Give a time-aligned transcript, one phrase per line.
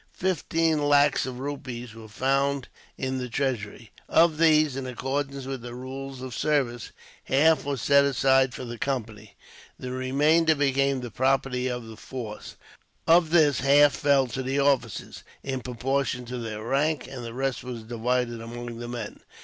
[0.17, 3.91] Fifteen lacs of rupees were found in the treasury.
[4.09, 6.91] Of these, in accordance with the rules of the service,
[7.25, 9.35] half was set aside for the Company,
[9.77, 12.55] the remainder became the property of the force.
[13.05, 17.63] Of this half fell to the officers, in proportion to their rank, and the rest
[17.63, 19.19] was divided among the men.